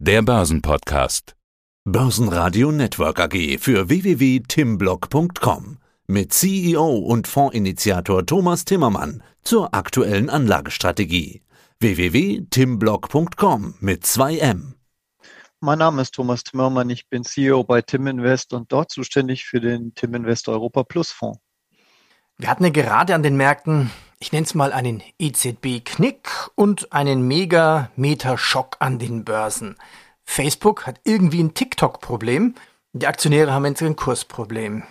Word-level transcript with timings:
der 0.00 0.22
Börsenpodcast. 0.22 1.36
Börsenradio 1.84 2.72
Network 2.72 3.20
AG 3.20 3.58
für 3.58 3.90
www.timblock.com 3.90 5.76
mit 6.06 6.32
CEO 6.32 6.96
und 6.96 7.28
Fondsinitiator 7.28 8.24
Thomas 8.24 8.64
Timmermann 8.64 9.22
zur 9.42 9.74
aktuellen 9.74 10.30
Anlagestrategie. 10.30 11.42
www.timblock.com 11.80 13.74
mit 13.80 14.04
2M. 14.04 14.72
Mein 15.60 15.78
Name 15.78 16.00
ist 16.00 16.14
Thomas 16.14 16.44
Timmermann, 16.44 16.88
ich 16.88 17.10
bin 17.10 17.22
CEO 17.22 17.62
bei 17.62 17.82
Tim 17.82 18.06
Invest 18.06 18.54
und 18.54 18.72
dort 18.72 18.90
zuständig 18.90 19.44
für 19.44 19.60
den 19.60 19.94
Tim 19.94 20.14
Invest 20.14 20.48
Europa 20.48 20.82
Plus 20.82 21.12
Fonds. 21.12 21.40
Wir 22.38 22.48
hatten 22.48 22.64
ja 22.64 22.70
gerade 22.70 23.14
an 23.14 23.22
den 23.22 23.36
Märkten, 23.36 23.90
ich 24.20 24.32
nenne 24.32 24.44
es 24.44 24.54
mal 24.54 24.72
einen 24.72 25.02
EZB-Knick 25.18 26.50
und 26.54 26.92
einen 26.92 27.26
Mega-Meter-Schock 27.26 28.76
an 28.78 28.98
den 28.98 29.24
Börsen. 29.24 29.76
Facebook 30.24 30.86
hat 30.86 31.00
irgendwie 31.04 31.42
ein 31.42 31.54
TikTok-Problem. 31.54 32.54
Die 32.92 33.06
Aktionäre 33.06 33.52
haben 33.52 33.64
jetzt 33.64 33.82
ein 33.82 33.96
Kursproblem. 33.96 34.82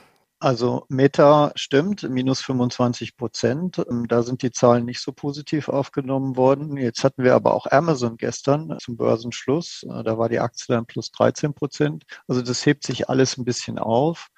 Also 0.41 0.85
Meta 0.87 1.51
stimmt, 1.55 2.09
minus 2.09 2.41
25 2.41 3.17
Prozent. 3.17 3.77
Ähm, 3.89 4.07
da 4.07 4.23
sind 4.23 4.41
die 4.41 4.51
Zahlen 4.51 4.85
nicht 4.85 5.01
so 5.01 5.11
positiv 5.11 5.69
aufgenommen 5.69 6.35
worden. 6.35 6.77
Jetzt 6.77 7.03
hatten 7.03 7.23
wir 7.23 7.35
aber 7.35 7.53
auch 7.53 7.67
Amazon 7.69 8.17
gestern 8.17 8.77
zum 8.79 8.97
Börsenschluss. 8.97 9.83
Äh, 9.83 10.03
da 10.03 10.17
war 10.17 10.29
die 10.29 10.39
Aktie 10.39 10.73
dann 10.73 10.85
plus 10.85 11.11
13 11.11 11.53
Prozent. 11.53 12.05
Also 12.27 12.41
das 12.41 12.65
hebt 12.65 12.83
sich 12.83 13.09
alles 13.09 13.37
ein 13.37 13.45
bisschen 13.45 13.77
auf. 13.77 14.29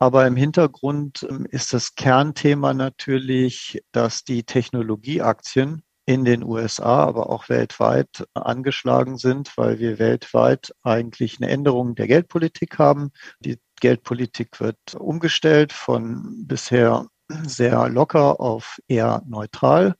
Aber 0.00 0.26
im 0.26 0.34
Hintergrund 0.34 1.26
ähm, 1.28 1.46
ist 1.50 1.74
das 1.74 1.94
Kernthema 1.94 2.72
natürlich, 2.74 3.82
dass 3.92 4.24
die 4.24 4.44
Technologieaktien 4.44 5.82
in 6.06 6.24
den 6.24 6.42
USA, 6.42 7.04
aber 7.04 7.28
auch 7.30 7.48
weltweit 7.50 8.26
angeschlagen 8.34 9.18
sind, 9.18 9.56
weil 9.56 9.78
wir 9.78 9.98
weltweit 9.98 10.74
eigentlich 10.82 11.36
eine 11.40 11.50
Änderung 11.50 11.94
der 11.94 12.08
Geldpolitik 12.08 12.78
haben. 12.78 13.12
Die 13.40 13.60
Geldpolitik 13.80 14.58
wird 14.58 14.78
umgestellt 14.98 15.72
von 15.72 16.46
bisher 16.46 17.06
sehr 17.44 17.88
locker 17.90 18.40
auf 18.40 18.80
eher 18.88 19.22
neutral. 19.26 19.94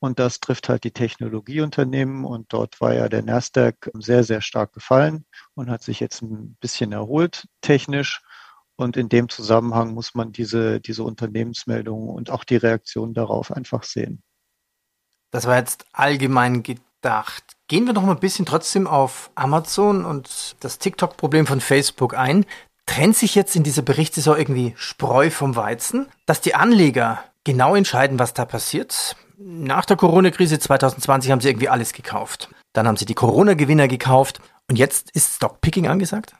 Und 0.00 0.18
das 0.18 0.40
trifft 0.40 0.68
halt 0.68 0.84
die 0.84 0.92
Technologieunternehmen. 0.92 2.24
Und 2.24 2.52
dort 2.52 2.80
war 2.80 2.94
ja 2.94 3.08
der 3.08 3.22
Nasdaq 3.22 3.90
sehr, 3.94 4.24
sehr 4.24 4.40
stark 4.40 4.72
gefallen 4.72 5.24
und 5.54 5.70
hat 5.70 5.82
sich 5.82 6.00
jetzt 6.00 6.22
ein 6.22 6.56
bisschen 6.60 6.92
erholt 6.92 7.46
technisch. 7.60 8.22
Und 8.78 8.96
in 8.96 9.08
dem 9.08 9.28
Zusammenhang 9.28 9.92
muss 9.92 10.14
man 10.14 10.30
diese, 10.30 10.80
diese 10.80 11.02
Unternehmensmeldungen 11.02 12.10
und 12.10 12.30
auch 12.30 12.44
die 12.44 12.56
Reaktion 12.56 13.12
darauf 13.12 13.50
einfach 13.50 13.82
sehen. 13.82 14.22
Das 15.32 15.46
war 15.46 15.56
jetzt 15.56 15.84
allgemein 15.92 16.62
gedacht. 16.62 17.42
Gehen 17.66 17.86
wir 17.86 17.92
noch 17.92 18.04
mal 18.04 18.12
ein 18.12 18.20
bisschen 18.20 18.46
trotzdem 18.46 18.86
auf 18.86 19.32
Amazon 19.34 20.04
und 20.04 20.54
das 20.60 20.78
TikTok-Problem 20.78 21.48
von 21.48 21.60
Facebook 21.60 22.16
ein. 22.16 22.46
Trennt 22.86 23.16
sich 23.16 23.34
jetzt 23.34 23.56
in 23.56 23.64
dieser 23.64 23.82
Berichtssaison 23.82 24.38
irgendwie 24.38 24.74
Spreu 24.76 25.28
vom 25.30 25.56
Weizen, 25.56 26.06
dass 26.24 26.40
die 26.40 26.54
Anleger 26.54 27.24
genau 27.42 27.74
entscheiden, 27.74 28.20
was 28.20 28.32
da 28.32 28.44
passiert? 28.44 29.16
Nach 29.38 29.86
der 29.86 29.96
Corona-Krise 29.96 30.60
2020 30.60 31.32
haben 31.32 31.40
sie 31.40 31.48
irgendwie 31.48 31.68
alles 31.68 31.92
gekauft. 31.92 32.48
Dann 32.74 32.86
haben 32.86 32.96
sie 32.96 33.06
die 33.06 33.14
Corona-Gewinner 33.14 33.88
gekauft 33.88 34.40
und 34.70 34.76
jetzt 34.76 35.10
ist 35.10 35.34
Stockpicking 35.34 35.88
angesagt? 35.88 36.34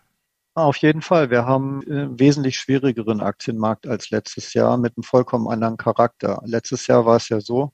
Auf 0.58 0.78
jeden 0.78 1.02
Fall. 1.02 1.30
Wir 1.30 1.46
haben 1.46 1.82
einen 1.88 2.18
wesentlich 2.18 2.58
schwierigeren 2.58 3.20
Aktienmarkt 3.20 3.86
als 3.86 4.10
letztes 4.10 4.54
Jahr 4.54 4.76
mit 4.76 4.96
einem 4.96 5.04
vollkommen 5.04 5.46
anderen 5.46 5.76
Charakter. 5.76 6.42
Letztes 6.44 6.88
Jahr 6.88 7.06
war 7.06 7.14
es 7.14 7.28
ja 7.28 7.40
so, 7.40 7.70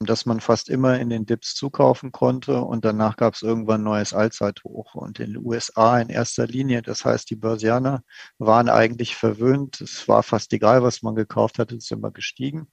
dass 0.00 0.26
man 0.26 0.38
fast 0.38 0.68
immer 0.68 1.00
in 1.00 1.10
den 1.10 1.26
Dips 1.26 1.56
zukaufen 1.56 2.12
konnte 2.12 2.60
und 2.60 2.84
danach 2.84 3.16
gab 3.16 3.34
es 3.34 3.42
irgendwann 3.42 3.82
neues 3.82 4.12
Allzeithoch. 4.12 4.94
Und 4.94 5.18
in 5.18 5.32
den 5.32 5.44
USA 5.44 5.98
in 6.00 6.08
erster 6.08 6.46
Linie, 6.46 6.82
das 6.82 7.04
heißt, 7.04 7.28
die 7.30 7.36
Börsianer 7.36 8.04
waren 8.38 8.68
eigentlich 8.68 9.16
verwöhnt. 9.16 9.80
Es 9.80 10.06
war 10.06 10.22
fast 10.22 10.52
egal, 10.52 10.84
was 10.84 11.02
man 11.02 11.16
gekauft 11.16 11.58
hat, 11.58 11.72
es 11.72 11.84
ist 11.84 11.90
immer 11.90 12.12
gestiegen. 12.12 12.68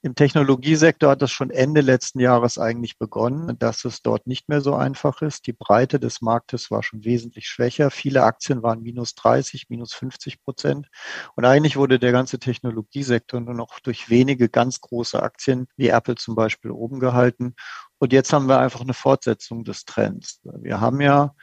Im 0.00 0.14
Technologiesektor 0.14 1.10
hat 1.10 1.20
das 1.20 1.30
schon 1.30 1.50
Ende 1.50 1.82
letzten 1.82 2.20
Jahres 2.20 2.56
eigentlich 2.56 2.98
begonnen, 2.98 3.58
dass 3.58 3.84
es 3.84 4.00
dort 4.00 4.26
nicht 4.26 4.48
mehr 4.48 4.62
so 4.62 4.74
einfach 4.74 5.20
ist. 5.20 5.46
Die 5.46 5.52
Breite 5.52 6.00
des 6.00 6.22
Marktes 6.22 6.70
war 6.70 6.82
schon 6.82 7.04
wesentlich 7.04 7.48
schwächer. 7.48 7.90
Viele 7.90 8.22
Aktien 8.22 8.62
waren 8.62 8.80
minus 8.80 9.14
30, 9.14 9.66
minus 9.68 9.92
50 9.92 10.42
Prozent. 10.42 10.88
Und 11.36 11.44
eigentlich 11.44 11.76
wurde 11.76 11.98
der 11.98 12.12
ganze 12.12 12.38
Technologiesektor 12.38 13.40
nur 13.42 13.54
noch 13.54 13.78
durch 13.80 14.08
wenige 14.08 14.48
ganz 14.48 14.80
große 14.80 15.22
Aktien 15.22 15.66
wie 15.76 15.88
Apple 15.88 16.14
zum 16.14 16.34
Beispiel 16.34 16.61
Beispiel 16.62 16.70
oben 16.70 17.00
gehalten. 17.00 17.54
Und 17.98 18.12
jetzt 18.12 18.32
haben 18.32 18.48
wir 18.48 18.58
einfach 18.58 18.80
eine 18.80 18.94
Fortsetzung 18.94 19.64
des 19.64 19.84
Trends. 19.84 20.40
Wir 20.44 20.80
haben 20.80 21.00
ja 21.00 21.34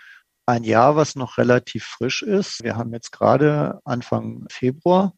ein 0.50 0.64
Jahr, 0.64 0.96
was 0.96 1.16
noch 1.16 1.38
relativ 1.38 1.86
frisch 1.86 2.22
ist. 2.22 2.64
Wir 2.64 2.76
haben 2.76 2.94
jetzt 2.94 3.12
gerade 3.12 3.80
Anfang 3.86 4.46
Februar, 4.50 5.14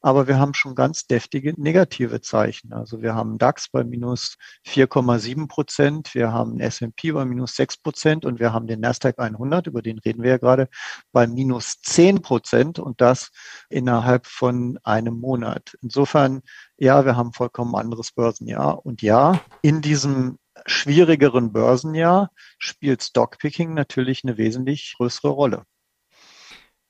aber 0.00 0.28
wir 0.28 0.38
haben 0.38 0.54
schon 0.54 0.74
ganz 0.74 1.06
deftige 1.06 1.54
negative 1.60 2.20
Zeichen. 2.20 2.72
Also 2.72 3.02
wir 3.02 3.14
haben 3.14 3.38
DAX 3.38 3.68
bei 3.70 3.82
minus 3.82 4.36
4,7 4.66 5.48
Prozent, 5.48 6.14
wir 6.14 6.32
haben 6.32 6.60
S&P 6.60 7.12
bei 7.12 7.24
minus 7.24 7.56
6 7.56 7.78
Prozent 7.78 8.24
und 8.24 8.38
wir 8.38 8.52
haben 8.52 8.66
den 8.66 8.80
Nasdaq 8.80 9.18
100, 9.18 9.66
über 9.66 9.82
den 9.82 9.98
reden 9.98 10.22
wir 10.22 10.30
ja 10.30 10.38
gerade, 10.38 10.68
bei 11.12 11.26
minus 11.26 11.80
10 11.80 12.22
Prozent 12.22 12.78
und 12.78 13.00
das 13.00 13.30
innerhalb 13.70 14.26
von 14.26 14.78
einem 14.84 15.18
Monat. 15.18 15.76
Insofern, 15.82 16.42
ja, 16.76 17.04
wir 17.04 17.16
haben 17.16 17.32
vollkommen 17.32 17.74
anderes 17.74 18.12
Börsenjahr 18.12 18.84
und 18.84 19.02
ja, 19.02 19.40
in 19.62 19.80
diesem 19.80 20.38
schwierigeren 20.66 21.52
Börsenjahr 21.52 22.30
spielt 22.58 23.02
Stockpicking 23.02 23.74
natürlich 23.74 24.24
eine 24.24 24.38
wesentlich 24.38 24.94
größere 24.96 25.28
Rolle. 25.28 25.64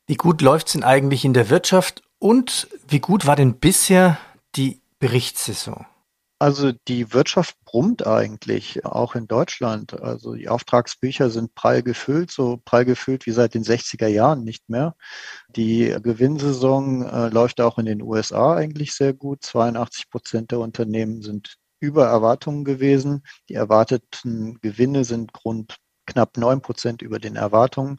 Wie 0.06 0.16
gut 0.16 0.42
läuft 0.42 0.66
es 0.66 0.72
denn 0.74 0.84
eigentlich 0.84 1.24
in 1.24 1.32
der 1.34 1.50
Wirtschaft 1.50 2.02
und 2.18 2.68
wie 2.88 3.00
gut 3.00 3.26
war 3.26 3.36
denn 3.36 3.58
bisher 3.58 4.18
die 4.54 4.80
Berichtssaison? 4.98 5.86
Also 6.38 6.72
die 6.88 7.14
Wirtschaft 7.14 7.56
brummt 7.64 8.06
eigentlich, 8.06 8.84
auch 8.84 9.14
in 9.14 9.26
Deutschland. 9.26 9.98
Also 10.02 10.34
die 10.34 10.48
Auftragsbücher 10.48 11.30
sind 11.30 11.54
prall 11.54 11.82
gefüllt, 11.82 12.30
so 12.30 12.60
prall 12.64 12.84
gefüllt 12.84 13.24
wie 13.24 13.30
seit 13.30 13.54
den 13.54 13.62
60er 13.62 14.08
Jahren 14.08 14.44
nicht 14.44 14.68
mehr. 14.68 14.94
Die 15.56 15.96
Gewinnsaison 16.02 17.06
äh, 17.06 17.28
läuft 17.28 17.60
auch 17.60 17.78
in 17.78 17.86
den 17.86 18.02
USA 18.02 18.56
eigentlich 18.56 18.92
sehr 18.92 19.14
gut. 19.14 19.42
82 19.42 20.10
Prozent 20.10 20.50
der 20.50 20.58
Unternehmen 20.58 21.22
sind 21.22 21.56
über 21.84 22.06
Erwartungen 22.06 22.65
gewesen. 22.65 23.22
Die 23.49 23.55
erwarteten 23.55 24.59
Gewinne 24.61 25.05
sind 25.05 25.33
rund 25.45 25.77
knapp 26.06 26.37
neun 26.37 26.61
Prozent 26.61 27.03
über 27.03 27.19
den 27.19 27.37
Erwartungen. 27.37 27.99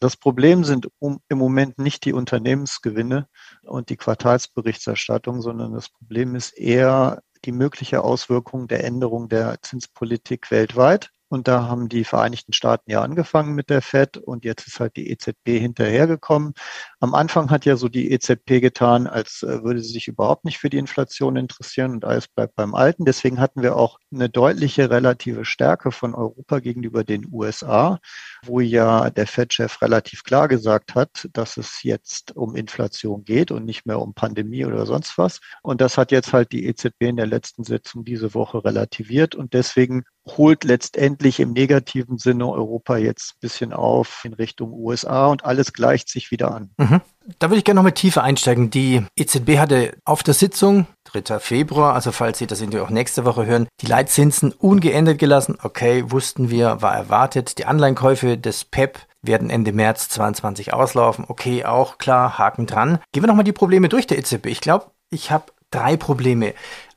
Das 0.00 0.16
Problem 0.16 0.64
sind 0.64 0.88
im 1.00 1.38
Moment 1.38 1.78
nicht 1.78 2.04
die 2.04 2.12
Unternehmensgewinne 2.12 3.28
und 3.62 3.88
die 3.88 3.96
Quartalsberichterstattung, 3.96 5.42
sondern 5.42 5.72
das 5.72 5.88
Problem 5.88 6.34
ist 6.34 6.56
eher 6.56 7.22
die 7.44 7.52
mögliche 7.52 8.02
Auswirkung 8.02 8.68
der 8.68 8.84
Änderung 8.84 9.28
der 9.28 9.60
Zinspolitik 9.62 10.50
weltweit. 10.50 11.10
Und 11.30 11.46
da 11.46 11.68
haben 11.68 11.88
die 11.88 12.02
Vereinigten 12.02 12.52
Staaten 12.52 12.90
ja 12.90 13.02
angefangen 13.02 13.54
mit 13.54 13.70
der 13.70 13.82
Fed 13.82 14.16
und 14.16 14.44
jetzt 14.44 14.66
ist 14.66 14.80
halt 14.80 14.96
die 14.96 15.10
EZB 15.10 15.60
hinterhergekommen. 15.60 16.54
Am 16.98 17.14
Anfang 17.14 17.50
hat 17.50 17.64
ja 17.64 17.76
so 17.76 17.88
die 17.88 18.10
EZB 18.10 18.60
getan, 18.60 19.06
als 19.06 19.44
äh, 19.44 19.62
würde 19.62 19.80
sie 19.80 19.92
sich 19.92 20.08
überhaupt 20.08 20.44
nicht 20.44 20.58
für 20.58 20.70
die 20.70 20.78
Inflation 20.78 21.36
interessieren 21.36 21.92
und 21.92 22.04
alles 22.04 22.26
bleibt 22.26 22.56
beim 22.56 22.74
Alten. 22.74 23.04
Deswegen 23.04 23.38
hatten 23.38 23.62
wir 23.62 23.76
auch 23.76 24.00
eine 24.12 24.28
deutliche 24.28 24.90
relative 24.90 25.44
Stärke 25.44 25.92
von 25.92 26.16
Europa 26.16 26.58
gegenüber 26.58 27.04
den 27.04 27.28
USA, 27.30 28.00
wo 28.44 28.58
ja 28.58 29.08
der 29.10 29.28
Fed-Chef 29.28 29.80
relativ 29.82 30.24
klar 30.24 30.48
gesagt 30.48 30.96
hat, 30.96 31.28
dass 31.32 31.56
es 31.56 31.84
jetzt 31.84 32.36
um 32.36 32.56
Inflation 32.56 33.24
geht 33.24 33.52
und 33.52 33.64
nicht 33.64 33.86
mehr 33.86 34.00
um 34.00 34.14
Pandemie 34.14 34.64
oder 34.64 34.84
sonst 34.84 35.16
was. 35.16 35.40
Und 35.62 35.80
das 35.80 35.96
hat 35.96 36.10
jetzt 36.10 36.32
halt 36.32 36.50
die 36.50 36.66
EZB 36.66 37.02
in 37.02 37.16
der 37.16 37.26
letzten 37.28 37.62
Sitzung 37.62 38.04
diese 38.04 38.34
Woche 38.34 38.64
relativiert 38.64 39.36
und 39.36 39.54
deswegen 39.54 40.02
holt 40.36 40.64
letztendlich 40.64 41.40
im 41.40 41.52
negativen 41.52 42.18
Sinne 42.18 42.48
Europa 42.48 42.96
jetzt 42.96 43.34
ein 43.34 43.40
bisschen 43.40 43.72
auf 43.72 44.22
in 44.24 44.34
Richtung 44.34 44.72
USA 44.72 45.26
und 45.26 45.44
alles 45.44 45.72
gleicht 45.72 46.08
sich 46.08 46.30
wieder 46.30 46.54
an. 46.54 46.70
Mhm. 46.78 47.00
Da 47.38 47.48
würde 47.48 47.58
ich 47.58 47.64
gerne 47.64 47.78
noch 47.78 47.84
mit 47.84 47.94
tiefer 47.94 48.22
einsteigen. 48.22 48.70
Die 48.70 49.04
EZB 49.16 49.58
hatte 49.58 49.96
auf 50.04 50.22
der 50.22 50.34
Sitzung, 50.34 50.86
3. 51.04 51.38
Februar, 51.38 51.94
also 51.94 52.12
falls 52.12 52.38
Sie 52.38 52.46
das 52.46 52.60
irgendwie 52.60 52.80
auch 52.80 52.90
nächste 52.90 53.24
Woche 53.24 53.46
hören, 53.46 53.68
die 53.80 53.86
Leitzinsen 53.86 54.52
ungeändert 54.52 55.18
gelassen. 55.18 55.58
Okay, 55.62 56.04
wussten 56.10 56.50
wir, 56.50 56.82
war 56.82 56.94
erwartet. 56.94 57.58
Die 57.58 57.66
Anleihenkäufe 57.66 58.36
des 58.36 58.64
PEP 58.64 58.96
e 58.96 59.00
werden 59.22 59.50
Ende 59.50 59.72
März 59.72 60.08
22 60.08 60.72
auslaufen. 60.72 61.24
Okay, 61.28 61.64
auch 61.64 61.98
klar, 61.98 62.38
Haken 62.38 62.66
dran. 62.66 62.98
Gehen 63.12 63.22
wir 63.22 63.28
nochmal 63.28 63.44
die 63.44 63.52
Probleme 63.52 63.88
durch 63.88 64.06
der 64.06 64.18
EZB. 64.18 64.46
Ich 64.46 64.60
glaube, 64.60 64.86
ich 65.10 65.30
habe 65.30 65.52
drei 65.70 65.96
Probleme. 65.96 66.54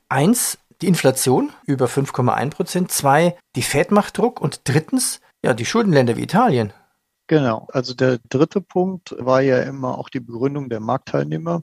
Eins, 0.08 0.58
die 0.82 0.88
Inflation 0.88 1.52
über 1.66 1.86
5,1 1.86 2.50
Prozent, 2.50 2.92
zwei, 2.92 3.36
die 3.56 3.62
Fed 3.62 3.90
macht 3.90 4.18
Druck 4.18 4.40
und 4.40 4.62
drittens, 4.64 5.20
ja, 5.42 5.54
die 5.54 5.64
Schuldenländer 5.66 6.16
wie 6.16 6.22
Italien. 6.22 6.72
Genau. 7.26 7.68
Also 7.72 7.94
der 7.94 8.18
dritte 8.28 8.60
Punkt 8.60 9.14
war 9.18 9.40
ja 9.40 9.62
immer 9.62 9.98
auch 9.98 10.08
die 10.08 10.20
Begründung 10.20 10.68
der 10.68 10.80
Marktteilnehmer. 10.80 11.62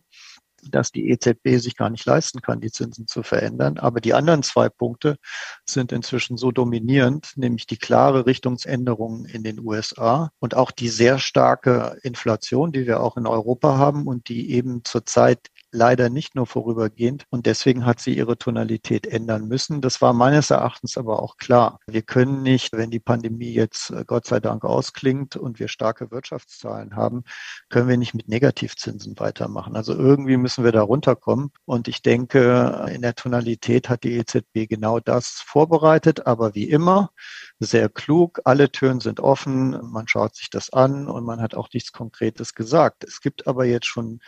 dass 0.69 0.91
die 0.91 1.09
EZB 1.09 1.57
sich 1.59 1.75
gar 1.75 1.89
nicht 1.89 2.05
leisten 2.05 2.41
kann, 2.41 2.61
die 2.61 2.71
Zinsen 2.71 3.07
zu 3.07 3.23
verändern. 3.23 3.77
Aber 3.77 4.01
die 4.01 4.13
anderen 4.13 4.43
zwei 4.43 4.69
Punkte 4.69 5.17
sind 5.65 5.91
inzwischen 5.91 6.37
so 6.37 6.51
dominierend, 6.51 7.33
nämlich 7.35 7.65
die 7.65 7.77
klare 7.77 8.25
Richtungsänderung 8.25 9.25
in 9.25 9.43
den 9.43 9.59
USA 9.59 10.31
und 10.39 10.55
auch 10.55 10.71
die 10.71 10.89
sehr 10.89 11.19
starke 11.19 11.97
Inflation, 12.03 12.71
die 12.71 12.85
wir 12.85 13.01
auch 13.01 13.17
in 13.17 13.27
Europa 13.27 13.77
haben 13.77 14.07
und 14.07 14.29
die 14.29 14.51
eben 14.51 14.83
zurzeit 14.83 15.49
leider 15.71 16.09
nicht 16.09 16.35
nur 16.35 16.45
vorübergehend. 16.45 17.25
Und 17.29 17.45
deswegen 17.45 17.85
hat 17.85 18.00
sie 18.00 18.15
ihre 18.18 18.38
Tonalität 18.38 19.07
ändern 19.07 19.47
müssen. 19.47 19.81
Das 19.81 20.01
war 20.01 20.13
meines 20.13 20.50
Erachtens 20.50 20.97
aber 20.97 21.21
auch 21.21 21.38
klar. 21.38 21.79
Wir 21.88 22.01
können 22.01 22.44
nicht, 22.44 22.73
wenn 22.73 22.91
die 22.91 23.00
Pandemie 23.00 23.53
jetzt 23.53 23.91
äh, 23.91 24.03
Gott 24.06 24.25
sei 24.25 24.39
Dank 24.39 24.65
ausklingt 24.65 25.35
und 25.35 25.59
wir 25.59 25.68
starke 25.68 26.12
Wirtschaftszahlen 26.12 26.95
haben, 26.95 27.23
können 27.69 27.88
wir 27.88 27.97
nicht 27.97 28.13
mit 28.13 28.27
Negativzinsen 28.27 29.18
weitermachen. 29.19 29.75
Also 29.75 29.94
irgendwie 29.94 30.38
müssen 30.38 30.63
wir 30.63 30.71
da 30.71 30.81
runterkommen. 30.81 31.51
Und 31.65 31.88
ich 31.88 32.01
denke, 32.01 32.85
in 32.94 33.01
der 33.01 33.15
Tonalität 33.15 33.89
hat 33.89 34.03
die 34.03 34.18
EZB 34.18 34.68
genau 34.69 35.00
das 35.00 35.41
vorbereitet. 35.45 36.27
Aber 36.27 36.53
wie 36.53 36.69
immer, 36.69 37.12
sehr 37.59 37.89
klug. 37.89 38.41
Alle 38.44 38.71
Türen 38.71 39.00
sind 39.00 39.19
offen. 39.19 39.79
Man 39.91 40.07
schaut 40.07 40.35
sich 40.35 40.50
das 40.50 40.71
an 40.73 41.07
und 41.07 41.25
man 41.25 41.41
hat 41.41 41.56
auch 41.56 41.69
nichts 41.73 41.91
Konkretes 41.94 42.56
gesagt. 42.56 43.03
Es 43.03 43.21
gibt 43.21 43.47
aber 43.47 43.65
jetzt 43.65 43.88
schon 43.88 44.19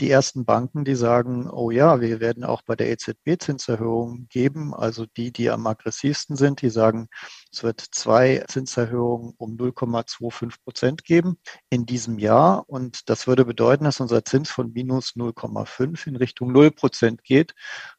die 0.00 0.10
ersten 0.10 0.44
Banken, 0.44 0.84
die 0.86 0.94
sagen, 0.94 1.50
oh 1.50 1.70
ja, 1.70 2.00
wir 2.00 2.20
werden 2.20 2.44
auch 2.44 2.62
bei 2.62 2.76
der 2.76 2.90
EZB 2.90 3.38
Zinserhöhungen 3.38 4.28
geben. 4.28 4.72
Also 4.74 5.04
die, 5.04 5.32
die 5.32 5.50
am 5.50 5.66
aggressivsten 5.66 6.36
sind, 6.36 6.62
die 6.62 6.70
sagen, 6.70 7.08
es 7.52 7.62
wird 7.62 7.80
zwei 7.80 8.44
Zinserhöhungen 8.48 9.34
um 9.36 9.56
0,25 9.56 10.62
Prozent 10.62 11.04
geben 11.04 11.38
in 11.68 11.84
diesem 11.86 12.18
Jahr. 12.18 12.64
Und 12.68 13.10
das 13.10 13.26
würde 13.26 13.44
bedeuten, 13.44 13.84
dass 13.84 14.00
unser 14.00 14.24
Zins 14.24 14.50
von 14.50 14.72
minus 14.72 15.14
0,5 15.16 16.06
in 16.06 16.16
Richtung 16.16 16.52
0 16.52 16.70
Prozent 16.70 17.22
geht, 17.24 17.52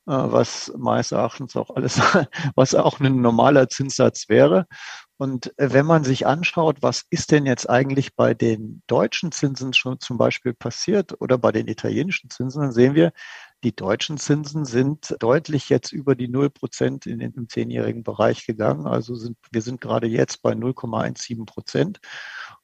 äh, 0.08 0.12
was 0.12 0.74
meines 0.78 1.12
Erachtens 1.12 1.56
auch 1.56 1.70
alles, 1.76 2.00
was 2.56 2.74
auch 2.74 3.00
ein 3.00 3.22
normaler 3.22 3.70
Zinssatz 3.70 4.30
wäre. 4.30 4.66
Und 5.18 5.58
äh, 5.58 5.74
wenn 5.74 5.86
man 5.86 6.04
sich 6.04 6.28
anschaut, 6.28 6.78
was 6.82 7.06
ist 7.10 7.32
denn 7.32 7.46
jetzt 7.46 7.70
eigentlich 7.70 8.16
bei 8.16 8.34
den 8.34 8.84
deutschen 8.88 9.32
Zinsen 9.32 9.74
schon 9.74 10.00
zum 10.00 10.18
Beispiel 10.18 10.54
passiert 10.54 11.20
oder 11.20 11.38
bei 11.38 11.52
den 11.52 11.68
italienischen 11.68 12.30
Zinsen, 12.30 12.62
dann 12.62 12.72
sehen 12.72 12.94
wir, 12.94 13.12
die 13.64 13.76
deutschen 13.76 14.18
Zinsen 14.18 14.66
sind 14.66 15.16
deutlich 15.20 15.70
jetzt 15.70 15.92
über 15.92 16.16
die 16.16 16.28
0 16.28 16.52
Prozent 16.52 17.08
in 17.08 17.18
den 17.20 17.50
zehnjährigen 17.50 18.04
Bereich 18.04 18.46
gegangen. 18.46 18.86
Also 18.86 19.16
sind, 19.16 19.38
wir 19.52 19.64
sind 19.64 19.82
gerade 19.82 20.08
jetzt 20.08 20.44
bei 20.44 20.52
0,17 20.52 21.46
Prozent. 21.46 22.00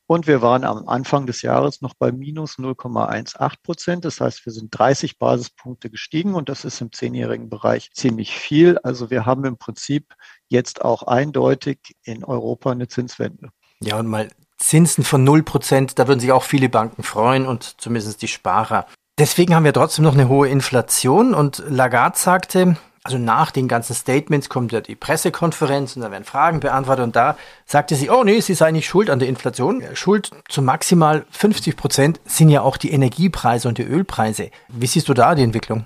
Und 0.06 0.28
wir 0.28 0.42
waren 0.42 0.64
am 0.64 0.88
Anfang 0.88 1.26
des 1.26 1.42
Jahres 1.42 1.82
noch 1.82 1.94
bei 1.94 2.12
minus 2.12 2.58
0,18 2.58 3.54
Prozent. 3.64 4.06
Das 4.06 4.20
heißt, 4.20 4.46
wir 4.46 4.52
sind 4.52 4.78
30 4.78 5.18
Basispunkte 5.18 5.90
gestiegen 5.90 6.36
und 6.36 6.50
das 6.50 6.66
ist 6.66 6.82
im 6.82 6.92
zehnjährigen 6.92 7.50
Bereich 7.50 7.92
ziemlich 7.94 8.36
viel. 8.36 8.78
Also 8.80 9.10
wir 9.10 9.26
haben 9.26 9.46
im 9.46 9.58
Prinzip 9.58 10.14
jetzt 10.50 10.84
auch 10.84 11.04
eindeutig 11.04 11.80
in 12.04 12.24
Europa 12.24 12.72
eine 12.72 12.88
Zinswende. 12.88 13.50
Ja, 13.82 13.98
und 13.98 14.08
mal 14.08 14.30
Zinsen 14.58 15.04
von 15.04 15.24
0 15.24 15.44
Prozent, 15.44 16.00
da 16.00 16.08
würden 16.08 16.20
sich 16.20 16.32
auch 16.32 16.44
viele 16.44 16.70
Banken 16.70 17.04
freuen 17.04 17.46
und 17.46 17.82
zumindest 17.82 18.22
die 18.22 18.28
Sparer. 18.28 18.86
Deswegen 19.20 19.54
haben 19.54 19.66
wir 19.66 19.74
trotzdem 19.74 20.04
noch 20.04 20.14
eine 20.14 20.28
hohe 20.28 20.50
Inflation 20.50 21.34
und 21.34 21.64
Lagarde 21.68 22.18
sagte, 22.18 22.78
also 23.04 23.18
nach 23.18 23.52
den 23.52 23.68
ganzen 23.68 23.94
Statements 23.94 24.48
kommt 24.48 24.72
ja 24.72 24.80
die 24.80 24.96
Pressekonferenz 24.96 25.96
und 25.96 26.04
da 26.04 26.12
werden 26.12 26.24
Fragen 26.24 26.62
beantwortet 26.62 27.04
und 27.04 27.16
da 27.16 27.38
sagte 27.66 27.96
sie, 27.96 28.10
oh 28.10 28.24
nee, 28.24 28.40
sie 28.40 28.54
sei 28.54 28.72
nicht 28.72 28.88
schuld 28.88 29.10
an 29.10 29.20
der 29.20 29.28
Inflation. 29.28 29.84
Schuld 29.94 30.32
zu 30.48 30.62
maximal 30.62 31.26
50 31.32 31.76
Prozent 31.76 32.22
sind 32.26 32.48
ja 32.50 32.62
auch 32.62 32.78
die 32.78 32.92
Energiepreise 32.92 33.68
und 33.68 33.78
die 33.78 33.84
Ölpreise. 33.84 34.52
Wie 34.70 34.88
siehst 34.88 35.10
du 35.10 35.14
da 35.14 35.36
die 35.36 35.44
Entwicklung? 35.44 35.86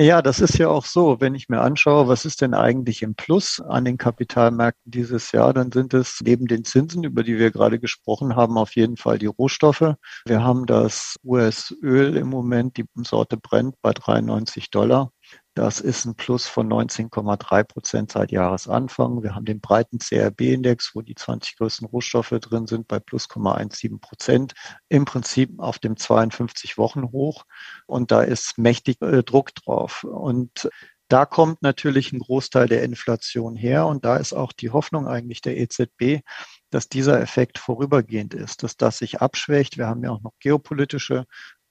Ja, 0.00 0.20
das 0.20 0.40
ist 0.40 0.58
ja 0.58 0.68
auch 0.68 0.84
so. 0.84 1.20
Wenn 1.20 1.36
ich 1.36 1.48
mir 1.48 1.60
anschaue, 1.60 2.08
was 2.08 2.24
ist 2.24 2.40
denn 2.40 2.54
eigentlich 2.54 3.02
im 3.02 3.14
Plus 3.14 3.60
an 3.60 3.84
den 3.84 3.98
Kapitalmärkten 3.98 4.90
dieses 4.90 5.30
Jahr, 5.30 5.54
dann 5.54 5.70
sind 5.70 5.94
es 5.94 6.18
neben 6.24 6.46
den 6.46 6.64
Zinsen, 6.64 7.04
über 7.04 7.22
die 7.22 7.38
wir 7.38 7.52
gerade 7.52 7.78
gesprochen 7.78 8.34
haben, 8.34 8.58
auf 8.58 8.74
jeden 8.74 8.96
Fall 8.96 9.18
die 9.18 9.26
Rohstoffe. 9.26 9.94
Wir 10.26 10.42
haben 10.42 10.66
das 10.66 11.16
US-Öl 11.24 12.16
im 12.16 12.28
Moment, 12.28 12.78
die 12.78 12.84
Sorte 13.04 13.36
brennt 13.36 13.76
bei 13.80 13.92
93 13.92 14.70
Dollar. 14.70 15.12
Das 15.54 15.80
ist 15.80 16.06
ein 16.06 16.14
Plus 16.14 16.46
von 16.46 16.66
19,3 16.66 17.64
Prozent 17.64 18.12
seit 18.12 18.32
Jahresanfang. 18.32 19.22
Wir 19.22 19.34
haben 19.34 19.44
den 19.44 19.60
breiten 19.60 19.98
CRB-Index, 19.98 20.94
wo 20.94 21.02
die 21.02 21.14
20 21.14 21.56
größten 21.58 21.86
Rohstoffe 21.86 22.30
drin 22.30 22.66
sind, 22.66 22.88
bei 22.88 22.98
plus 22.98 23.28
0,17 23.28 24.00
Prozent. 24.00 24.54
Im 24.88 25.04
Prinzip 25.04 25.50
auf 25.58 25.78
dem 25.78 25.98
52 25.98 26.78
Wochen 26.78 27.12
hoch. 27.12 27.44
Und 27.86 28.10
da 28.10 28.22
ist 28.22 28.56
mächtig 28.56 29.02
äh, 29.02 29.22
Druck 29.22 29.54
drauf. 29.54 30.04
Und 30.04 30.70
da 31.08 31.26
kommt 31.26 31.60
natürlich 31.60 32.14
ein 32.14 32.20
Großteil 32.20 32.66
der 32.66 32.82
Inflation 32.82 33.54
her. 33.54 33.86
Und 33.86 34.06
da 34.06 34.16
ist 34.16 34.32
auch 34.32 34.52
die 34.52 34.70
Hoffnung 34.70 35.06
eigentlich 35.06 35.42
der 35.42 35.58
EZB, 35.58 36.22
dass 36.70 36.88
dieser 36.88 37.20
Effekt 37.20 37.58
vorübergehend 37.58 38.32
ist, 38.32 38.62
dass 38.62 38.78
das 38.78 38.96
sich 38.96 39.20
abschwächt. 39.20 39.76
Wir 39.76 39.86
haben 39.86 40.02
ja 40.02 40.12
auch 40.12 40.22
noch 40.22 40.32
geopolitische 40.40 41.26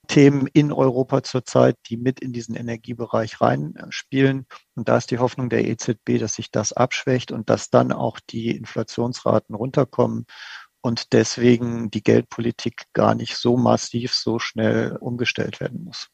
Themen 0.08 0.48
in 0.48 0.72
Europa 0.72 1.24
zurzeit, 1.24 1.78
die 1.88 1.98
mit 1.98 2.20
in 2.20 2.34
diesen 2.34 2.56
Energiebereich 2.56 3.40
reinspielen. 3.40 4.46
Und 4.76 4.90
da 4.90 4.98
ist 4.98 5.12
die 5.12 5.20
Hoffnung 5.20 5.50
der 5.50 5.66
EZB, 5.66 6.20
dass 6.20 6.34
sich 6.34 6.52
das 6.52 6.74
abschwächt 6.74 7.32
und 7.32 7.50
dass 7.50 7.70
dann 7.70 7.92
auch 7.92 8.20
die 8.20 8.52
Inflationsraten 8.52 9.56
runterkommen 9.56 10.26
und 10.82 11.14
deswegen 11.14 11.92
die 11.92 12.04
Geldpolitik 12.04 12.86
gar 12.94 13.16
nicht 13.16 13.38
so 13.38 13.56
massiv, 13.56 14.14
so 14.14 14.40
schnell 14.40 14.98
umgestellt 14.98 15.60
werden 15.60 15.84
muss. 15.84 16.08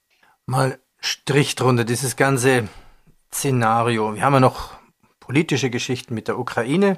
Mal 0.46 0.80
Strich 1.00 1.56
drunter, 1.56 1.84
dieses 1.84 2.16
ganze 2.16 2.68
Szenario. 3.34 4.16
Wir 4.16 4.24
haben 4.24 4.34
ja 4.34 4.40
noch 4.40 4.72
politische 5.20 5.70
Geschichten 5.70 6.14
mit 6.14 6.28
der 6.28 6.40
Ukraine. 6.40 6.98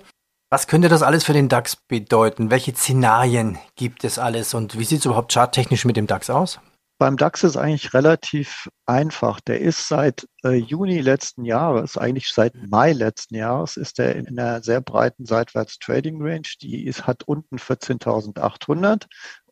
Was 0.49 0.67
könnte 0.67 0.89
das 0.89 1.03
alles 1.03 1.23
für 1.23 1.33
den 1.33 1.49
DAX 1.49 1.75
bedeuten? 1.75 2.49
Welche 2.49 2.73
Szenarien 2.73 3.59
gibt 3.75 4.03
es 4.03 4.17
alles 4.17 4.53
und 4.53 4.79
wie 4.79 4.83
sieht 4.83 4.99
es 4.99 5.05
überhaupt 5.05 5.33
charttechnisch 5.33 5.85
mit 5.85 5.97
dem 5.97 6.07
DAX 6.07 6.29
aus? 6.29 6.59
Beim 6.99 7.15
DAX 7.15 7.45
ist 7.45 7.55
eigentlich 7.55 7.93
relativ 7.93 8.69
einfach. 8.85 9.39
Der 9.39 9.61
ist 9.61 9.87
seit 9.87 10.27
äh, 10.43 10.55
Juni 10.55 10.99
letzten 10.99 11.45
Jahres, 11.45 11.97
eigentlich 11.97 12.27
seit 12.27 12.53
Mai 12.69 12.91
letzten 12.91 13.35
Jahres, 13.35 13.77
ist 13.77 13.99
er 13.99 14.17
in 14.17 14.27
einer 14.27 14.61
sehr 14.61 14.81
breiten 14.81 15.25
seitwärts 15.25 15.79
Trading 15.79 16.21
Range. 16.21 16.47
Die 16.61 16.85
ist, 16.85 17.07
hat 17.07 17.23
unten 17.23 17.55
14.800 17.55 19.05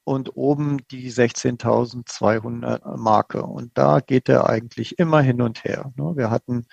und 0.03 0.35
oben 0.35 0.79
die 0.91 1.09
16.200 1.09 2.97
Marke. 2.97 3.43
Und 3.43 3.77
da 3.77 4.01
geht 4.01 4.27
er 4.27 4.49
eigentlich 4.49 4.99
immer 4.99 5.21
hin 5.21 5.41
und 5.41 5.63
her. 5.63 5.93
Ne? 5.95 6.17
Wir 6.17 6.29
hatten 6.29 6.65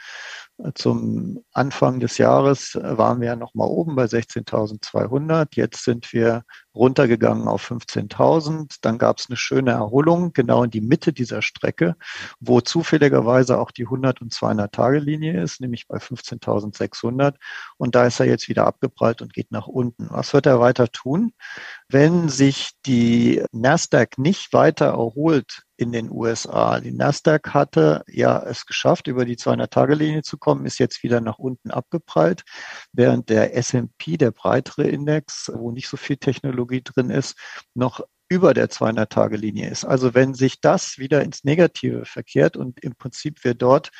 zum 0.75 1.45
Anfang 1.53 1.99
des 1.99 2.17
Jahres 2.19 2.79
waren 2.81 3.21
wir 3.21 3.29
ja 3.29 3.37
noch 3.37 3.55
mal 3.55 3.67
oben 3.67 3.97
bei 3.97 4.05
16.200. 4.05 5.49
Jetzt 5.57 5.83
sind 5.83 6.13
wir 6.13 6.45
runtergegangen 6.75 7.49
auf 7.49 7.69
15.000. 7.69 8.77
Dann 8.81 8.99
gab 8.99 9.19
es 9.19 9.27
eine 9.29 9.37
schöne 9.37 9.73
Erholung 9.73 10.33
genau 10.33 10.63
in 10.63 10.71
die 10.71 10.81
Mitte 10.81 11.13
dieser 11.13 11.43
Strecke, 11.43 11.97
wo 12.39 12.61
zufälligerweise 12.61 13.59
auch 13.59 13.73
die 13.73 13.85
100 13.85 14.21
und 14.21 14.33
200 14.33 14.73
Tage 14.73 15.01
Linie 15.01 15.43
ist, 15.43 15.61
nämlich 15.61 15.89
bei 15.89 15.99
15.600. 15.99 17.35
Und 17.77 17.97
da 17.97 18.07
ist 18.07 18.21
er 18.21 18.27
jetzt 18.27 18.49
wieder 18.49 18.65
abgeprallt 18.65 19.23
und 19.23 19.33
geht 19.33 19.51
nach 19.51 19.67
unten. 19.67 20.07
Was 20.11 20.33
wird 20.35 20.47
er 20.47 20.61
weiter 20.61 20.89
tun? 20.89 21.33
Wenn 21.89 22.29
sich 22.29 22.71
die 22.87 23.43
Nasdaq 23.51 24.19
nicht 24.19 24.53
weiter 24.53 24.87
erholt 24.87 25.64
in 25.77 25.93
den 25.93 26.11
USA. 26.11 26.81
Die 26.81 26.93
Nasdaq 26.93 27.53
hatte 27.53 28.05
ja 28.07 28.43
es 28.43 28.67
geschafft, 28.67 29.07
über 29.07 29.25
die 29.25 29.37
200-Tage-Linie 29.37 30.23
zu 30.23 30.39
kommen, 30.39 30.67
ist 30.67 30.79
jetzt 30.79 31.03
wieder 31.03 31.21
nach 31.21 31.39
unten 31.39 31.71
abgeprallt, 31.71 32.43
während 32.93 33.29
der 33.29 33.57
S&P, 33.57 34.17
der 34.17 34.31
breitere 34.31 34.85
Index, 34.85 35.51
wo 35.55 35.71
nicht 35.71 35.89
so 35.89 35.97
viel 35.97 36.17
Technologie 36.17 36.83
drin 36.83 37.11
ist, 37.11 37.37
noch 37.75 38.01
über 38.29 38.55
der 38.55 38.71
200-Tage-Linie 38.71 39.69
ist. 39.69 39.85
Also 39.85 40.15
wenn 40.15 40.35
sich 40.35 40.61
das 40.61 40.99
wieder 40.99 41.23
ins 41.23 41.45
Negative 41.45 42.05
verkehrt 42.05 42.57
und 42.57 42.83
im 42.83 42.95
Prinzip 42.95 43.45
wir 43.45 43.55
dort 43.55 43.91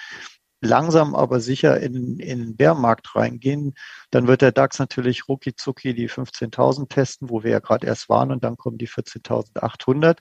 langsam 0.65 1.15
aber 1.15 1.41
sicher 1.41 1.79
in, 1.81 2.19
in 2.19 2.41
den 2.41 2.57
Bärmarkt 2.57 3.15
reingehen, 3.15 3.75
dann 4.11 4.27
wird 4.27 4.41
der 4.41 4.53
DAX 4.53 4.79
natürlich 4.79 5.29
rucki 5.29 5.55
zucki 5.55 5.95
die 5.95 6.09
15.000 6.09 6.89
testen, 6.89 7.29
wo 7.29 7.45
wir 7.45 7.51
ja 7.51 7.59
gerade 7.59 7.87
erst 7.87 8.09
waren 8.09 8.33
und 8.33 8.45
dann 8.45 8.57
kommen 8.57 8.79
die 8.79 8.89
14.800. 8.89 10.19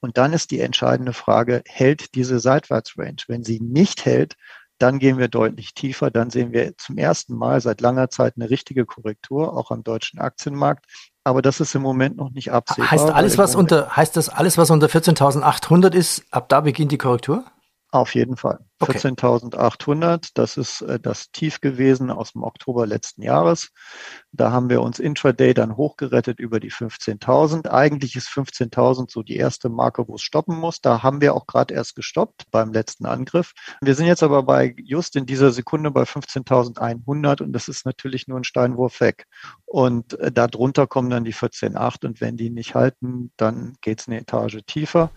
Und 0.00 0.16
dann 0.16 0.32
ist 0.32 0.50
die 0.50 0.60
entscheidende 0.60 1.12
Frage, 1.12 1.62
hält 1.66 2.14
diese 2.14 2.40
Seitwärtsrange? 2.40 3.16
Wenn 3.28 3.44
sie 3.44 3.60
nicht 3.60 4.04
hält, 4.04 4.36
dann 4.78 4.98
gehen 4.98 5.18
wir 5.18 5.28
deutlich 5.28 5.74
tiefer. 5.74 6.10
Dann 6.10 6.30
sehen 6.30 6.52
wir 6.52 6.76
zum 6.78 6.96
ersten 6.96 7.36
Mal 7.36 7.60
seit 7.60 7.80
langer 7.80 8.08
Zeit 8.08 8.34
eine 8.36 8.48
richtige 8.48 8.86
Korrektur, 8.86 9.54
auch 9.56 9.70
am 9.70 9.84
deutschen 9.84 10.18
Aktienmarkt. 10.18 10.86
Aber 11.22 11.42
das 11.42 11.60
ist 11.60 11.74
im 11.74 11.82
Moment 11.82 12.16
noch 12.16 12.30
nicht 12.30 12.50
absehbar. 12.50 12.90
Heißt 12.90 13.10
alles, 13.10 13.36
was 13.36 13.54
unter, 13.54 13.94
heißt 13.94 14.16
das 14.16 14.30
alles, 14.30 14.56
was 14.56 14.70
unter 14.70 14.86
14.800 14.86 15.94
ist, 15.94 16.24
ab 16.30 16.48
da 16.48 16.62
beginnt 16.62 16.92
die 16.92 16.98
Korrektur? 16.98 17.44
Auf 17.92 18.14
jeden 18.14 18.36
Fall. 18.36 18.60
Okay. 18.78 18.98
14.800, 18.98 20.30
das 20.34 20.56
ist 20.56 20.80
äh, 20.82 21.00
das 21.00 21.32
Tief 21.32 21.60
gewesen 21.60 22.10
aus 22.10 22.32
dem 22.32 22.44
Oktober 22.44 22.86
letzten 22.86 23.22
Jahres. 23.22 23.72
Da 24.30 24.52
haben 24.52 24.70
wir 24.70 24.80
uns 24.80 25.00
intraday 25.00 25.54
dann 25.54 25.76
hochgerettet 25.76 26.38
über 26.38 26.60
die 26.60 26.70
15.000. 26.70 27.68
Eigentlich 27.68 28.14
ist 28.14 28.28
15.000 28.28 29.10
so 29.10 29.22
die 29.24 29.36
erste 29.36 29.68
Marke, 29.68 30.06
wo 30.06 30.14
es 30.14 30.22
stoppen 30.22 30.56
muss. 30.56 30.80
Da 30.80 31.02
haben 31.02 31.20
wir 31.20 31.34
auch 31.34 31.46
gerade 31.46 31.74
erst 31.74 31.96
gestoppt 31.96 32.44
beim 32.52 32.72
letzten 32.72 33.06
Angriff. 33.06 33.52
Wir 33.80 33.96
sind 33.96 34.06
jetzt 34.06 34.22
aber 34.22 34.44
bei 34.44 34.74
just 34.78 35.16
in 35.16 35.26
dieser 35.26 35.50
Sekunde 35.50 35.90
bei 35.90 36.04
15.100 36.04 37.42
und 37.42 37.52
das 37.52 37.66
ist 37.68 37.84
natürlich 37.84 38.28
nur 38.28 38.38
ein 38.38 38.44
Steinwurf 38.44 39.00
weg. 39.00 39.26
Und 39.66 40.18
äh, 40.20 40.30
darunter 40.30 40.86
kommen 40.86 41.10
dann 41.10 41.24
die 41.24 41.34
14.8 41.34 42.06
und 42.06 42.20
wenn 42.20 42.36
die 42.36 42.50
nicht 42.50 42.76
halten, 42.76 43.32
dann 43.36 43.76
geht 43.80 44.00
es 44.00 44.06
eine 44.06 44.20
Etage 44.20 44.60
tiefer. 44.64 45.10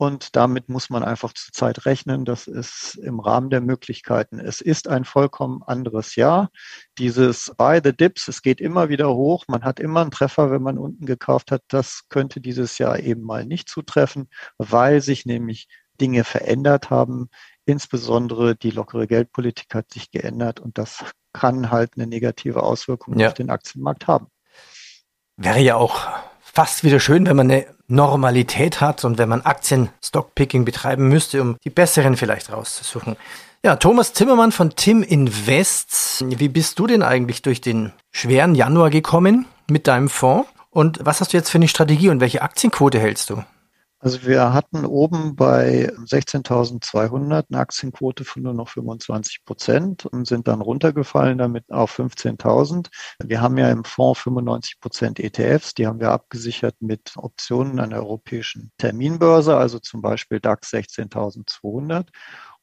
Und 0.00 0.34
damit 0.34 0.70
muss 0.70 0.88
man 0.88 1.04
einfach 1.04 1.34
zurzeit 1.34 1.84
rechnen. 1.84 2.24
Das 2.24 2.46
ist 2.46 2.94
im 2.94 3.20
Rahmen 3.20 3.50
der 3.50 3.60
Möglichkeiten. 3.60 4.40
Es 4.40 4.62
ist 4.62 4.88
ein 4.88 5.04
vollkommen 5.04 5.62
anderes 5.62 6.16
Jahr. 6.16 6.48
Dieses 6.96 7.52
Buy 7.58 7.82
the 7.84 7.94
Dips, 7.94 8.26
es 8.26 8.40
geht 8.40 8.62
immer 8.62 8.88
wieder 8.88 9.14
hoch. 9.14 9.44
Man 9.46 9.62
hat 9.62 9.78
immer 9.78 10.00
einen 10.00 10.10
Treffer, 10.10 10.50
wenn 10.50 10.62
man 10.62 10.78
unten 10.78 11.04
gekauft 11.04 11.50
hat. 11.50 11.64
Das 11.68 12.04
könnte 12.08 12.40
dieses 12.40 12.78
Jahr 12.78 12.98
eben 12.98 13.20
mal 13.20 13.44
nicht 13.44 13.68
zutreffen, 13.68 14.30
weil 14.56 15.02
sich 15.02 15.26
nämlich 15.26 15.68
Dinge 16.00 16.24
verändert 16.24 16.88
haben. 16.88 17.28
Insbesondere 17.66 18.56
die 18.56 18.70
lockere 18.70 19.06
Geldpolitik 19.06 19.74
hat 19.74 19.92
sich 19.92 20.10
geändert 20.10 20.60
und 20.60 20.78
das 20.78 21.04
kann 21.34 21.70
halt 21.70 21.98
eine 21.98 22.06
negative 22.06 22.62
Auswirkung 22.62 23.18
ja. 23.18 23.28
auf 23.28 23.34
den 23.34 23.50
Aktienmarkt 23.50 24.06
haben. 24.06 24.28
Wäre 25.36 25.60
ja 25.60 25.76
auch 25.76 26.08
fast 26.52 26.84
wieder 26.84 27.00
schön, 27.00 27.26
wenn 27.26 27.36
man 27.36 27.50
eine 27.50 27.66
Normalität 27.88 28.80
hat 28.80 29.04
und 29.04 29.18
wenn 29.18 29.28
man 29.28 29.42
Aktien-Stockpicking 29.42 30.64
betreiben 30.64 31.08
müsste, 31.08 31.42
um 31.42 31.56
die 31.64 31.70
besseren 31.70 32.16
vielleicht 32.16 32.52
rauszusuchen. 32.52 33.16
Ja, 33.62 33.76
Thomas 33.76 34.14
Zimmermann 34.14 34.52
von 34.52 34.70
Tim 34.70 35.02
Invest. 35.02 36.24
Wie 36.26 36.48
bist 36.48 36.78
du 36.78 36.86
denn 36.86 37.02
eigentlich 37.02 37.42
durch 37.42 37.60
den 37.60 37.92
schweren 38.10 38.54
Januar 38.54 38.90
gekommen 38.90 39.46
mit 39.68 39.86
deinem 39.86 40.08
Fonds? 40.08 40.48
Und 40.70 40.98
was 41.02 41.20
hast 41.20 41.32
du 41.32 41.36
jetzt 41.36 41.50
für 41.50 41.58
eine 41.58 41.68
Strategie 41.68 42.08
und 42.08 42.20
welche 42.20 42.42
Aktienquote 42.42 42.98
hältst 42.98 43.28
du? 43.30 43.42
Also 44.02 44.22
wir 44.26 44.54
hatten 44.54 44.86
oben 44.86 45.36
bei 45.36 45.92
16.200 46.06 47.44
eine 47.50 47.58
Aktienquote 47.58 48.24
von 48.24 48.42
nur 48.42 48.54
noch 48.54 48.70
25 48.70 49.44
Prozent 49.44 50.06
und 50.06 50.26
sind 50.26 50.48
dann 50.48 50.62
runtergefallen 50.62 51.36
damit 51.36 51.70
auf 51.70 51.98
15.000. 51.98 52.88
Wir 53.22 53.42
haben 53.42 53.58
ja 53.58 53.70
im 53.70 53.84
Fonds 53.84 54.20
95 54.20 54.80
Prozent 54.80 55.20
ETFs, 55.20 55.74
die 55.74 55.86
haben 55.86 56.00
wir 56.00 56.12
abgesichert 56.12 56.76
mit 56.80 57.12
Optionen 57.16 57.78
an 57.78 57.90
der 57.90 57.98
europäischen 57.98 58.72
Terminbörse, 58.78 59.54
also 59.54 59.78
zum 59.78 60.00
Beispiel 60.00 60.40
DAX 60.40 60.72
16.200. 60.72 62.06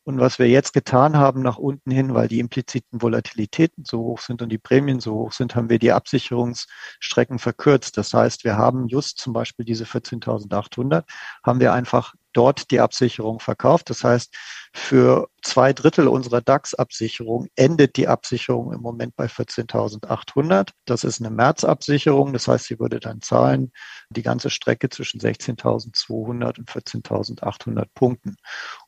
Und 0.07 0.21
was 0.21 0.39
wir 0.39 0.47
jetzt 0.47 0.71
getan 0.71 1.17
haben 1.17 1.41
nach 1.41 1.57
unten 1.57 1.91
hin, 1.91 2.13
weil 2.13 2.29
die 2.29 2.39
impliziten 2.39 3.01
Volatilitäten 3.01 3.83
so 3.83 3.99
hoch 3.99 4.21
sind 4.21 4.41
und 4.41 4.47
die 4.47 4.57
Prämien 4.57 5.01
so 5.01 5.15
hoch 5.15 5.33
sind, 5.33 5.53
haben 5.53 5.69
wir 5.69 5.79
die 5.79 5.91
Absicherungsstrecken 5.91 7.39
verkürzt. 7.39 7.97
Das 7.97 8.13
heißt, 8.13 8.45
wir 8.45 8.55
haben 8.55 8.87
just 8.87 9.17
zum 9.17 9.33
Beispiel 9.33 9.65
diese 9.65 9.83
14.800, 9.83 11.03
haben 11.43 11.59
wir 11.59 11.73
einfach 11.73 12.13
dort 12.31 12.71
die 12.71 12.79
Absicherung 12.79 13.41
verkauft. 13.41 13.89
Das 13.89 14.05
heißt, 14.05 14.33
für 14.73 15.27
zwei 15.41 15.74
Drittel 15.74 16.08
unserer 16.08 16.41
DAX-Absicherung 16.41 17.48
endet 17.56 17.98
die 17.98 18.08
Absicherung 18.08 18.74
im 18.74 18.82
Moment 18.82 19.15
bei 19.15 19.25
14.800. 19.25 20.70
Das 20.86 21.03
ist 21.03 21.20
eine 21.20 21.29
März-Absicherung. 21.29 22.34
Das 22.34 22.48
heißt, 22.48 22.65
sie 22.65 22.79
würde 22.79 23.00
dann 23.00 23.22
zahlen 23.22 23.72
die 24.10 24.24
ganze 24.24 24.50
Strecke 24.50 24.89
zwischen 24.89 25.20
16.200 25.20 26.60
und 26.60 26.70
14.800 26.70 27.86
Punkten. 27.94 28.36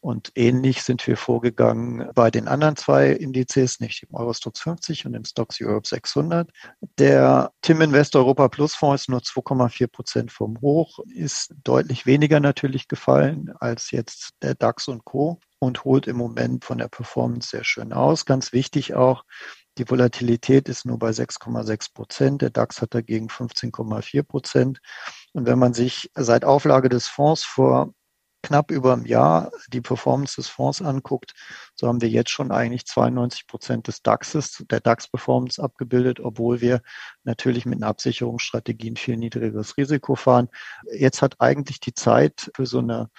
Und 0.02 0.32
ähnlich 0.36 0.84
sind 0.84 1.06
wir 1.08 1.18
vorgegangen 1.18 2.10
bei 2.14 2.32
den 2.32 2.48
anderen 2.48 2.76
zwei 2.76 3.12
Indizes, 3.12 3.80
nicht 3.80 4.04
dem 4.04 4.16
Eurostox 4.16 4.62
50 4.62 5.06
und 5.06 5.14
dem 5.14 5.26
Stocks 5.26 5.60
Europe 5.62 5.88
600. 5.88 6.50
Der 6.98 7.52
Tim 7.62 7.82
Invest 7.82 8.16
Europa 8.16 8.48
Plus 8.48 8.76
Fonds 8.76 9.04
ist 9.04 9.10
nur 9.10 9.20
2,4 9.20 9.88
Prozent 9.88 10.32
vom 10.32 10.60
Hoch, 10.62 11.00
ist 11.14 11.54
deutlich 11.64 12.06
weniger 12.06 12.40
natürlich 12.40 12.88
gefallen 12.88 13.54
als 13.60 13.92
jetzt 13.92 14.32
der 14.42 14.56
DAX 14.56 14.88
und 14.88 15.06
Co 15.06 15.40
und 15.60 15.84
holt 15.84 16.08
im 16.08 16.18
Moment 16.18 16.66
von 16.66 16.78
der 16.78 16.88
Performance 16.88 17.50
sehr 17.50 17.64
schön 17.64 17.94
aus. 17.94 18.26
Ganz 18.26 18.54
wichtig 18.54 18.96
auch, 18.96 19.24
die 19.78 19.90
Volatilität 19.90 20.68
ist 20.68 20.86
nur 20.86 21.00
bei 21.00 21.12
6,6 21.12 21.94
Prozent. 21.94 22.42
Der 22.42 22.50
DAX 22.50 22.82
hat 22.82 22.94
dagegen 22.94 23.28
15,4 23.28 24.24
Prozent. 24.24 24.80
Und 25.34 25.46
wenn 25.46 25.60
man 25.60 25.74
sich 25.74 26.12
seit 26.16 26.44
Auflage 26.44 26.90
des 26.90 27.08
Fonds 27.08 27.44
vor 27.44 27.94
knapp 28.42 28.72
über 28.72 28.94
einem 28.94 29.06
Jahr 29.06 29.52
die 29.68 29.82
Performance 29.82 30.36
des 30.36 30.48
Fonds 30.48 30.82
anguckt, 30.82 31.34
so 31.76 31.88
haben 31.88 32.02
wir 32.02 32.10
jetzt 32.10 32.30
schon 32.30 32.52
eigentlich 32.52 32.86
92 32.86 33.48
Prozent 33.48 33.88
des 33.88 34.02
DAXes, 34.02 34.66
der 34.70 34.80
DAX-Performance 34.80 35.62
abgebildet, 35.62 36.20
obwohl 36.20 36.62
wir 36.62 36.82
natürlich 37.24 37.66
mit 37.66 37.80
einer 37.80 37.88
Absicherungsstrategie 37.88 38.92
ein 38.92 38.98
viel 38.98 39.18
niedrigeres 39.18 39.78
Risiko 39.78 40.16
fahren. 40.16 40.50
Jetzt 40.92 41.22
hat 41.22 41.36
eigentlich 41.40 41.80
die 41.80 41.94
Zeit 41.94 42.52
für 42.56 42.66
so 42.66 42.80
eine 42.80 43.10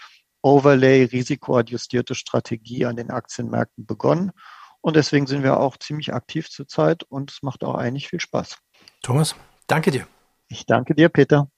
Overlay 0.42 1.04
risikoadjustierte 1.04 2.14
Strategie 2.14 2.86
an 2.86 2.96
den 2.96 3.10
Aktienmärkten 3.10 3.86
begonnen. 3.86 4.32
Und 4.80 4.96
deswegen 4.96 5.26
sind 5.26 5.42
wir 5.42 5.60
auch 5.60 5.76
ziemlich 5.76 6.14
aktiv 6.14 6.48
zurzeit 6.48 7.02
und 7.02 7.30
es 7.30 7.42
macht 7.42 7.64
auch 7.64 7.74
eigentlich 7.74 8.08
viel 8.08 8.20
Spaß. 8.20 8.56
Thomas, 9.02 9.34
danke 9.66 9.90
dir. 9.90 10.06
Ich 10.48 10.66
danke 10.66 10.94
dir, 10.94 11.08
Peter. 11.08 11.48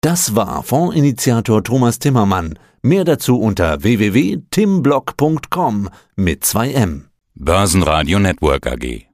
Das 0.00 0.34
war 0.34 0.62
Fondsinitiator 0.62 1.62
Thomas 1.62 1.98
Timmermann. 1.98 2.58
Mehr 2.80 3.04
dazu 3.04 3.38
unter 3.38 3.82
www.timblock.com 3.82 5.90
mit 6.16 6.44
2M. 6.44 7.02
Börsenradio 7.34 8.18
Network 8.18 8.66
AG. 8.66 9.06